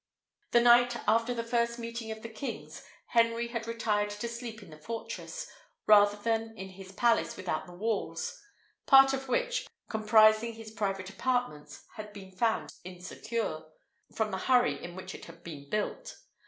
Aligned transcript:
The 0.49 0.61
night 0.61 0.95
after 1.07 1.31
the 1.31 1.43
first 1.43 1.77
meeting 1.77 2.09
of 2.09 2.23
the 2.23 2.29
kings, 2.29 2.81
Henry 3.09 3.49
had 3.49 3.67
retired 3.67 4.09
to 4.09 4.27
sleep 4.27 4.63
in 4.63 4.71
the 4.71 4.77
fortress, 4.79 5.45
rather 5.85 6.17
than 6.17 6.57
in 6.57 6.69
his 6.69 6.91
palace 6.91 7.37
without 7.37 7.67
the 7.67 7.73
walls; 7.75 8.41
part 8.87 9.13
of 9.13 9.27
which, 9.27 9.67
comprising 9.89 10.55
his 10.55 10.71
private 10.71 11.11
apartments, 11.11 11.85
had 11.97 12.13
been 12.13 12.31
found 12.31 12.73
insecure, 12.83 13.61
from 14.15 14.31
the 14.31 14.39
hurry 14.49 14.83
in 14.83 14.95
which 14.95 15.13
it 15.13 15.25
had 15.25 15.43
been 15.43 15.69
built. 15.69 16.17